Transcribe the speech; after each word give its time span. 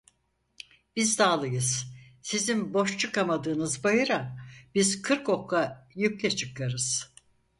Biz 0.95 1.19
dağlıyız, 1.19 1.85
sizin 2.21 2.73
boş 2.73 2.97
çıkamadığınız 2.97 3.83
bayıra 3.83 4.37
biz 4.75 5.01
kırk 5.01 5.29
okka 5.29 5.87
yükle 5.95 6.31
çıkarız! 6.35 7.13